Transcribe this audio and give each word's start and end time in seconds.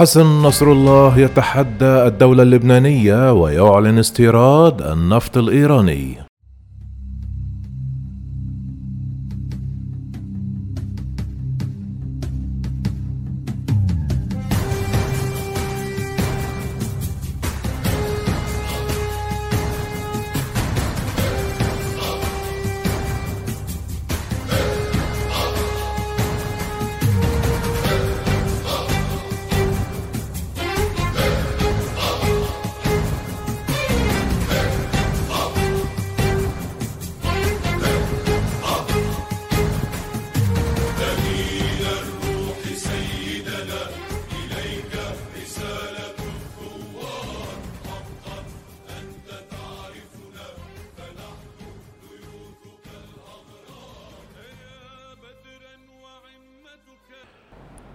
حسن 0.00 0.26
نصر 0.42 0.72
الله 0.72 1.18
يتحدى 1.18 2.06
الدولة 2.06 2.42
اللبنانية 2.42 3.32
ويعلن 3.32 3.98
استيراد 3.98 4.82
النفط 4.82 5.38
الإيراني. 5.38 6.29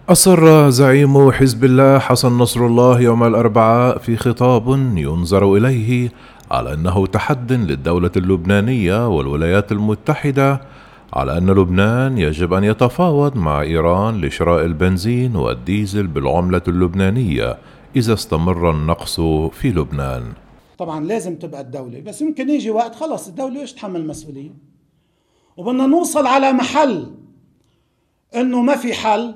أصر 0.08 0.70
زعيم 0.70 1.32
حزب 1.32 1.64
الله 1.64 1.98
حسن 1.98 2.32
نصر 2.32 2.66
الله 2.66 3.00
يوم 3.00 3.24
الأربعاء 3.24 3.98
في 3.98 4.16
خطاب 4.16 4.68
ينظر 4.96 5.56
إليه 5.56 6.12
على 6.50 6.74
أنه 6.74 7.06
تحد 7.06 7.52
للدولة 7.52 8.10
اللبنانية 8.16 9.08
والولايات 9.08 9.72
المتحدة 9.72 10.60
على 11.12 11.38
أن 11.38 11.50
لبنان 11.50 12.18
يجب 12.18 12.52
أن 12.52 12.64
يتفاوض 12.64 13.36
مع 13.36 13.60
إيران 13.62 14.20
لشراء 14.20 14.64
البنزين 14.64 15.36
والديزل 15.36 16.06
بالعملة 16.06 16.62
اللبنانية 16.68 17.58
إذا 17.96 18.12
استمر 18.14 18.70
النقص 18.70 19.20
في 19.52 19.70
لبنان. 19.70 20.32
طبعا 20.78 21.04
لازم 21.04 21.36
تبقى 21.36 21.60
الدولة 21.60 22.00
بس 22.00 22.22
يمكن 22.22 22.50
يجي 22.50 22.70
وقت 22.70 22.94
خلص 22.94 23.28
الدولة 23.28 23.60
إيش 23.60 23.72
تحمل 23.72 24.00
المسؤولية 24.00 24.54
وبدنا 25.56 25.86
نوصل 25.86 26.26
على 26.26 26.52
محل 26.52 27.10
إنه 28.36 28.62
ما 28.62 28.76
في 28.76 28.94
حل. 28.94 29.34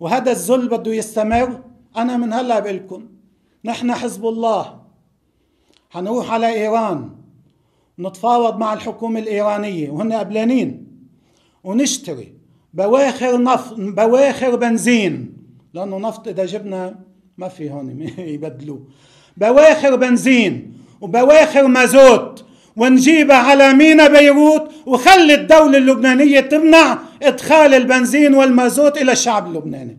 وهذا 0.00 0.30
الذل 0.30 0.68
بده 0.68 0.94
يستمر. 0.94 1.60
أنا 1.96 2.16
من 2.16 2.32
هلأ 2.32 2.58
بقول 2.60 2.76
لكم 2.76 3.06
نحن 3.64 3.92
حزب 3.92 4.26
الله. 4.26 4.80
حنروح 5.90 6.32
على 6.32 6.48
إيران. 6.48 7.10
نتفاوض 7.98 8.56
مع 8.58 8.72
الحكومة 8.72 9.20
الإيرانية. 9.20 9.90
وهن 9.90 10.12
قبلانين. 10.12 10.86
ونشتري 11.64 12.32
بواخر 12.74 13.42
نفط 13.42 13.74
بواخر 13.78 14.56
بنزين. 14.56 15.36
لأنه 15.74 15.98
نفط 15.98 16.28
إذا 16.28 16.46
جبنا 16.46 16.98
ما 17.38 17.48
في 17.48 17.70
هون 17.70 18.00
يبدلوه. 18.18 18.86
بواخر 19.36 19.96
بنزين 19.96 20.74
وبواخر 21.00 21.66
مازوت. 21.66 22.45
ونجيبها 22.76 23.36
على 23.36 23.74
مينا 23.74 24.08
بيروت 24.08 24.70
وخلي 24.86 25.34
الدولة 25.34 25.78
اللبنانية 25.78 26.40
تمنع 26.40 26.98
إدخال 27.22 27.74
البنزين 27.74 28.34
والمازوت 28.34 29.02
إلى 29.02 29.12
الشعب 29.12 29.46
اللبناني. 29.46 29.98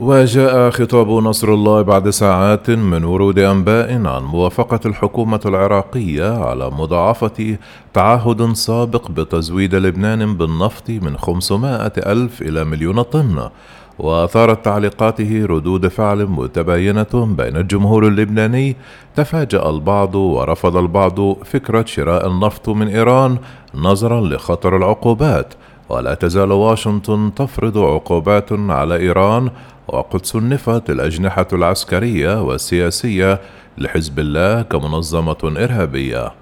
وجاء 0.00 0.70
خطاب 0.70 1.10
نصر 1.10 1.48
الله 1.48 1.82
بعد 1.82 2.10
ساعات 2.10 2.70
من 2.70 3.04
ورود 3.04 3.38
أنباء 3.38 4.06
عن 4.06 4.22
موافقة 4.22 4.80
الحكومة 4.86 5.40
العراقية 5.46 6.44
على 6.44 6.70
مضاعفة 6.70 7.56
تعهد 7.94 8.52
سابق 8.52 9.10
بتزويد 9.10 9.74
لبنان 9.74 10.36
بالنفط 10.36 10.90
من 10.90 11.16
500 11.16 11.92
ألف 11.98 12.42
إلى 12.42 12.64
مليون 12.64 13.02
طن. 13.02 13.48
وأثارت 13.98 14.64
تعليقاته 14.64 15.46
ردود 15.46 15.88
فعل 15.88 16.26
متباينة 16.26 17.34
بين 17.38 17.56
الجمهور 17.56 18.06
اللبناني. 18.06 18.76
تفاجأ 19.16 19.70
البعض 19.70 20.14
ورفض 20.14 20.76
البعض 20.76 21.32
فكرة 21.32 21.84
شراء 21.84 22.26
النفط 22.26 22.68
من 22.68 22.88
إيران 22.88 23.38
نظرا 23.74 24.20
لخطر 24.20 24.76
العقوبات. 24.76 25.54
ولا 25.90 26.14
تزال 26.14 26.52
واشنطن 26.52 27.34
تفرض 27.36 27.78
عقوبات 27.78 28.52
على 28.52 28.96
إيران 28.96 29.50
وقد 29.88 30.26
صنفت 30.26 30.90
الأجنحة 30.90 31.46
العسكرية 31.52 32.42
والسياسية 32.42 33.40
لحزب 33.78 34.18
الله 34.18 34.62
كمنظمة 34.62 35.36
إرهابية. 35.44 36.32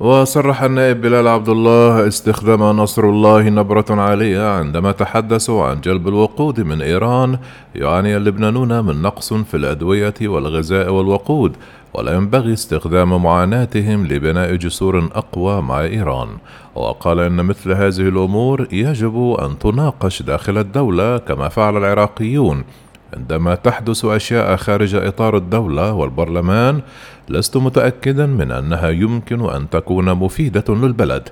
وصرح 0.00 0.62
النائب 0.62 1.00
بلال 1.00 1.28
عبد 1.28 1.48
الله 1.48 2.08
استخدام 2.08 2.62
نصر 2.62 3.04
الله 3.04 3.48
نبرة 3.48 3.84
عالية 3.90 4.48
عندما 4.48 4.92
تحدثوا 4.92 5.64
عن 5.64 5.80
جلب 5.80 6.08
الوقود 6.08 6.60
من 6.60 6.82
إيران 6.82 7.38
يعاني 7.74 8.16
اللبنانون 8.16 8.84
من 8.84 9.02
نقص 9.02 9.32
في 9.32 9.56
الأدوية 9.56 10.14
والغذاء 10.22 10.92
والوقود 10.92 11.56
ولا 11.94 12.14
ينبغي 12.14 12.52
استخدام 12.52 13.22
معاناتهم 13.22 14.06
لبناء 14.06 14.54
جسور 14.54 15.08
أقوى 15.14 15.62
مع 15.62 15.80
إيران. 15.80 16.28
وقال 16.74 17.20
إن 17.20 17.44
مثل 17.44 17.72
هذه 17.72 18.08
الأمور 18.08 18.68
يجب 18.72 19.36
أن 19.40 19.58
تناقش 19.58 20.22
داخل 20.22 20.58
الدولة 20.58 21.18
كما 21.18 21.48
فعل 21.48 21.76
العراقيون. 21.76 22.64
عندما 23.16 23.54
تحدث 23.54 24.04
أشياء 24.04 24.56
خارج 24.56 24.94
إطار 24.94 25.36
الدولة 25.36 25.92
والبرلمان 25.92 26.80
لست 27.28 27.56
متأكدا 27.56 28.26
من 28.26 28.50
أنها 28.50 28.88
يمكن 28.90 29.50
أن 29.50 29.70
تكون 29.70 30.14
مفيدة 30.14 30.64
للبلد. 30.68 31.28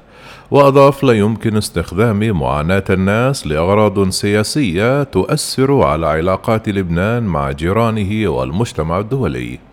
وأضاف 0.51 1.05
لا 1.05 1.13
يمكن 1.13 1.57
استخدام 1.57 2.39
معاناة 2.39 2.85
الناس 2.91 3.47
لأغراض 3.47 4.09
سياسية 4.09 5.03
تؤثر 5.03 5.83
على 5.83 6.07
علاقات 6.07 6.69
لبنان 6.69 7.23
مع 7.23 7.51
جيرانه 7.51 8.29
والمجتمع 8.29 8.99
الدولي. 8.99 9.70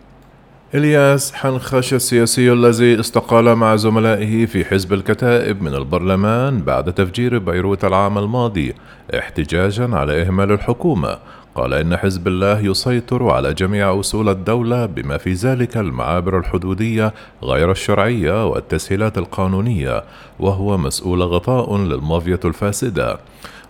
إلياس 0.76 1.34
حنخش 1.34 1.94
السياسي 1.94 2.54
الذي 2.54 3.00
استقال 3.00 3.56
مع 3.56 3.76
زملائه 3.76 4.46
في 4.46 4.66
حزب 4.66 4.94
الكتائب 4.94 5.62
من 5.62 5.76
البرلمان 5.76 6.62
بعد 6.62 6.94
تفجير 6.94 7.38
بيروت 7.38 7.86
العام 7.86 8.18
الماضي 8.18 8.74
احتجاجا 9.18 9.96
على 9.96 10.22
إهمال 10.22 10.52
الحكومة. 10.52 11.18
قال 11.56 11.74
إن 11.74 11.98
حزب 11.98 12.28
الله 12.28 12.60
يسيطر 12.60 13.30
على 13.30 13.54
جميع 13.54 14.00
أصول 14.00 14.30
الدولة 14.30 14.86
بما 14.86 15.18
في 15.18 15.34
ذلك 15.34 15.78
المعابر 15.78 16.40
الحدودية 16.40 17.14
غير 17.44 17.72
الشرعية 17.72 18.48
والتسهيلات 18.48 19.18
القانونية 19.18 20.04
وهو 20.40 20.78
مسؤول 20.78 21.24
غطاء 21.24 21.78
للمافيا 21.78 22.40
الفاسدة. 22.46 23.20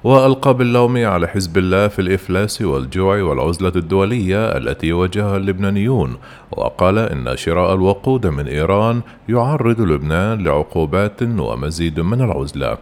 وألقى 0.07 0.53
باللوم 0.53 1.06
على 1.06 1.28
حزب 1.28 1.57
الله 1.57 1.88
في 1.88 2.00
الإفلاس 2.00 2.62
والجوع 2.62 3.22
والعزلة 3.22 3.72
الدولية 3.75 4.57
التي 4.57 4.88
يواجهها 4.88 5.38
اللبنانيون 5.38 6.18
وقال 6.51 6.97
إن 6.97 7.38
شراء 7.38 7.73
الوقود 7.73 8.28
من 8.28 8.47
إيران 8.47 9.01
يعرض 9.29 9.81
لبنان 9.81 10.44
لعقوبات 10.44 11.22
ومزيد 11.23 12.00
من 12.00 12.22
العزلة. 12.22 12.78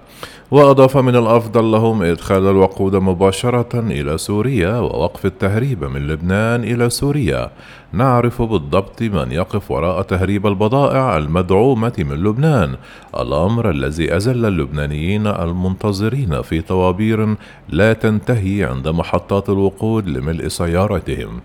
وأضاف 0.52 0.98
من 0.98 1.16
الأفضل 1.16 1.72
لهم 1.72 2.04
إدخال 2.04 2.48
الوقود 2.48 2.96
مباشرة 2.96 3.80
إلى 3.80 4.18
سوريا 4.18 4.80
ووقف 4.80 5.26
التهريب 5.26 5.84
من 5.84 6.08
لبنان 6.08 6.64
إلى 6.64 6.90
سوريا. 6.90 7.52
نعرف 7.98 8.42
بالضبط 8.42 9.02
من 9.02 9.32
يقف 9.32 9.72
وراء 9.72 10.02
تهريب 10.02 10.48
البضائع 10.48 11.18
المدعومة 11.18 11.94
من 11.98 12.24
لبنان 12.24 12.76
الأمر 13.20 13.70
الذي 13.70 14.16
أزل 14.16 14.46
اللبنانيين 14.46 15.28
المنتظرين 15.28 16.42
في 16.42 16.62
طوابير 16.62 17.36
لا 17.70 17.94
تنتهي 17.94 18.64
عند 18.64 18.88
محطات 18.88 19.50
الوقود 19.50 20.08
لملء 20.08 20.48
سيارتهم. 20.48 21.42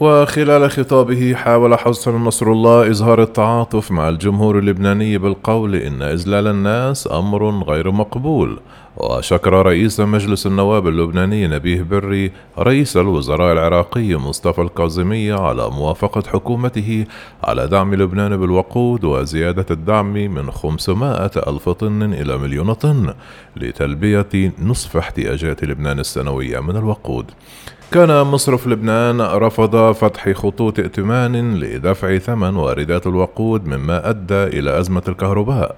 وخلال 0.00 0.70
خطابه 0.70 1.34
حاول 1.34 1.78
حسن 1.78 2.14
نصر 2.14 2.52
الله 2.52 2.90
إظهار 2.90 3.22
التعاطف 3.22 3.90
مع 3.90 4.08
الجمهور 4.08 4.58
اللبناني 4.58 5.18
بالقول 5.18 5.74
إن 5.74 6.02
إذلال 6.02 6.46
الناس 6.46 7.08
أمر 7.12 7.50
غير 7.50 7.90
مقبول 7.90 8.58
وشكر 8.96 9.66
رئيس 9.66 10.00
مجلس 10.00 10.46
النواب 10.46 10.88
اللبناني 10.88 11.48
نبيه 11.48 11.82
بري 11.82 12.32
رئيس 12.58 12.96
الوزراء 12.96 13.52
العراقي 13.52 14.14
مصطفى 14.14 14.62
الكاظمي 14.62 15.32
على 15.32 15.70
موافقة 15.70 16.22
حكومته 16.30 17.06
على 17.44 17.66
دعم 17.66 17.94
لبنان 17.94 18.36
بالوقود 18.36 19.04
وزيادة 19.04 19.66
الدعم 19.70 20.12
من 20.12 20.50
500 20.50 21.30
ألف 21.46 21.68
طن 21.68 22.02
إلى 22.12 22.38
مليون 22.38 22.72
طن 22.72 23.14
لتلبية 23.56 24.52
نصف 24.62 24.96
احتياجات 24.96 25.64
لبنان 25.64 25.98
السنوية 25.98 26.60
من 26.60 26.76
الوقود. 26.76 27.30
كان 27.92 28.22
مصرف 28.22 28.66
لبنان 28.66 29.20
رفض 29.20 29.92
فتح 29.92 30.32
خطوط 30.32 30.78
ائتمان 30.78 31.54
لدفع 31.58 32.18
ثمن 32.18 32.56
واردات 32.56 33.06
الوقود 33.06 33.66
مما 33.66 34.10
أدى 34.10 34.44
إلى 34.44 34.78
أزمة 34.80 35.02
الكهرباء. 35.08 35.76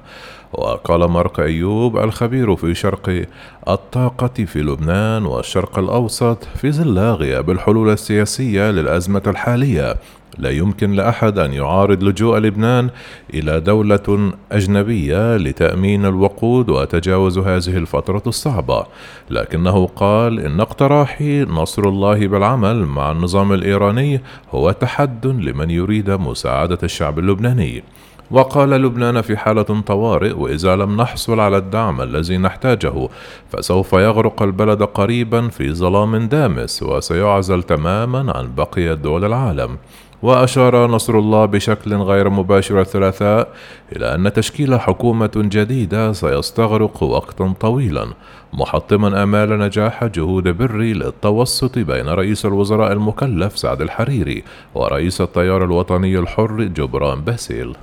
وقال 0.56 1.04
مارك 1.04 1.40
أيوب 1.40 1.98
الخبير 1.98 2.56
في 2.56 2.74
شرق 2.74 3.26
الطاقة 3.68 4.44
في 4.44 4.62
لبنان 4.62 5.26
والشرق 5.26 5.78
الأوسط 5.78 6.44
في 6.44 6.72
ظل 6.72 6.98
غياب 6.98 7.50
الحلول 7.50 7.90
السياسية 7.90 8.70
للأزمة 8.70 9.22
الحالية. 9.26 9.96
لا 10.38 10.50
يمكن 10.50 10.92
لأحد 10.92 11.38
أن 11.38 11.52
يعارض 11.52 12.02
لجوء 12.02 12.38
لبنان 12.38 12.90
إلى 13.34 13.60
دولة 13.60 14.32
أجنبية 14.52 15.36
لتأمين 15.36 16.06
الوقود 16.06 16.70
وتجاوز 16.70 17.38
هذه 17.38 17.76
الفترة 17.76 18.22
الصعبة. 18.26 18.86
لكنه 19.30 19.86
قال 19.86 20.40
إن 20.40 20.60
اقتراحي 20.60 21.44
نصر 21.44 21.82
الله 21.82 22.26
بالعمل 22.26 22.76
مع 22.76 23.12
النظام 23.12 23.52
الإيراني 23.52 24.20
هو 24.50 24.70
تحد 24.70 25.26
لمن 25.26 25.70
يريد 25.70 26.10
مساعدة 26.10 26.78
الشعب 26.82 27.18
اللبناني. 27.18 27.82
وقال 28.30 28.70
لبنان 28.70 29.20
في 29.20 29.36
حالة 29.36 29.62
طوارئ 29.62 30.32
وإذا 30.32 30.76
لم 30.76 30.96
نحصل 30.96 31.40
على 31.40 31.56
الدعم 31.56 32.00
الذي 32.00 32.38
نحتاجه 32.38 33.08
فسوف 33.52 33.92
يغرق 33.92 34.42
البلد 34.42 34.82
قريبا 34.82 35.48
في 35.48 35.72
ظلام 35.72 36.16
دامس 36.16 36.82
وسيعزل 36.82 37.62
تماما 37.62 38.32
عن 38.36 38.54
بقية 38.54 38.94
دول 38.94 39.24
العالم. 39.24 39.76
وأشار 40.22 40.86
نصر 40.86 41.18
الله 41.18 41.46
بشكل 41.46 41.94
غير 41.94 42.30
مباشر 42.30 42.80
الثلاثاء 42.80 43.48
إلى 43.96 44.14
أن 44.14 44.32
تشكيل 44.32 44.80
حكومة 44.80 45.30
جديدة 45.36 46.12
سيستغرق 46.12 47.02
وقتا 47.02 47.54
طويلا 47.60 48.06
محطما 48.52 49.22
آمال 49.22 49.58
نجاح 49.58 50.04
جهود 50.04 50.48
بري 50.48 50.92
للتوسط 50.92 51.78
بين 51.78 52.08
رئيس 52.08 52.46
الوزراء 52.46 52.92
المكلف 52.92 53.58
سعد 53.58 53.82
الحريري 53.82 54.44
ورئيس 54.74 55.20
التيار 55.20 55.64
الوطني 55.64 56.18
الحر 56.18 56.62
جبران 56.62 57.20
باسيل. 57.20 57.76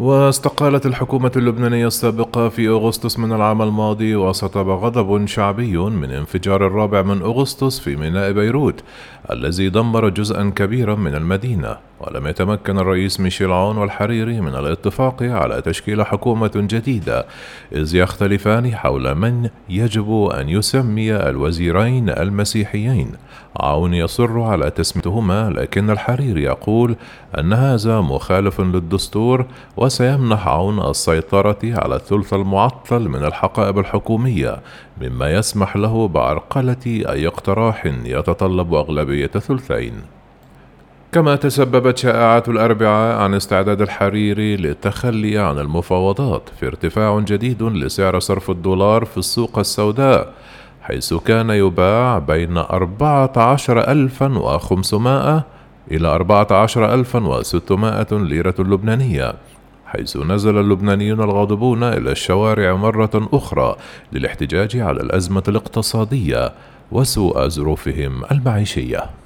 واستقالت 0.00 0.86
الحكومة 0.86 1.32
اللبنانية 1.36 1.86
السابقة 1.86 2.48
في 2.48 2.68
أغسطس 2.68 3.18
من 3.18 3.32
العام 3.32 3.62
الماضي 3.62 4.16
وسطب 4.16 4.68
غضب 4.68 5.26
شعبي 5.26 5.76
من 5.76 6.10
انفجار 6.10 6.66
الرابع 6.66 7.02
من 7.02 7.22
أغسطس 7.22 7.80
في 7.80 7.96
ميناء 7.96 8.32
بيروت 8.32 8.82
الذي 9.30 9.68
دمر 9.68 10.08
جزءا 10.08 10.52
كبيرا 10.56 10.94
من 10.94 11.14
المدينة. 11.14 11.76
ولم 12.00 12.26
يتمكن 12.26 12.78
الرئيس 12.78 13.20
ميشيل 13.20 13.52
عون 13.52 13.76
والحريري 13.76 14.40
من 14.40 14.54
الاتفاق 14.54 15.22
على 15.22 15.62
تشكيل 15.62 16.06
حكومة 16.06 16.50
جديدة 16.54 17.26
إذ 17.72 17.94
يختلفان 17.94 18.76
حول 18.76 19.14
من 19.14 19.48
يجب 19.68 20.28
أن 20.34 20.48
يسمي 20.48 21.16
الوزيرين 21.16 22.10
المسيحيين. 22.10 23.12
عون 23.60 23.94
يصر 23.94 24.40
على 24.40 24.70
تسميتهما 24.70 25.50
لكن 25.50 25.90
الحريري 25.90 26.42
يقول 26.42 26.96
أن 27.38 27.52
هذا 27.52 28.00
مخالف 28.00 28.60
للدستور 28.60 29.46
وسيمنح 29.76 30.48
عون 30.48 30.90
السيطرة 30.90 31.58
على 31.64 31.96
الثلث 31.96 32.34
المعطل 32.34 33.08
من 33.08 33.24
الحقائب 33.24 33.78
الحكومية 33.78 34.60
مما 35.00 35.32
يسمح 35.32 35.76
له 35.76 36.08
بعرقلة 36.08 36.86
أي 36.86 37.26
اقتراح 37.26 37.86
يتطلب 37.86 38.74
أغلبية 38.74 39.26
ثلثين 39.26 40.15
كما 41.16 41.36
تسببت 41.36 41.98
شائعات 41.98 42.48
الأربعاء 42.48 43.16
عن 43.16 43.34
استعداد 43.34 43.82
الحريري 43.82 44.56
للتخلي 44.56 45.38
عن 45.38 45.58
المفاوضات 45.58 46.42
في 46.60 46.66
ارتفاع 46.66 47.20
جديد 47.20 47.62
لسعر 47.62 48.18
صرف 48.18 48.50
الدولار 48.50 49.04
في 49.04 49.18
السوق 49.18 49.58
السوداء 49.58 50.32
حيث 50.82 51.14
كان 51.14 51.50
يباع 51.50 52.18
بين 52.18 52.56
أربعة 52.58 53.32
عشر 53.36 53.92
ألفا 53.92 54.38
وخمسمائة 54.38 55.44
إلى 55.90 56.08
أربعة 56.08 56.46
عشر 56.50 56.94
ألفا 56.94 57.26
وستمائة 57.26 58.08
ليرة 58.12 58.54
لبنانية 58.58 59.34
حيث 59.86 60.16
نزل 60.16 60.58
اللبنانيون 60.58 61.20
الغاضبون 61.20 61.82
إلى 61.82 62.12
الشوارع 62.12 62.74
مرة 62.74 63.28
أخرى 63.32 63.76
للاحتجاج 64.12 64.76
على 64.76 65.00
الأزمة 65.00 65.42
الاقتصادية 65.48 66.52
وسوء 66.92 67.48
ظروفهم 67.48 68.22
المعيشية. 68.30 69.25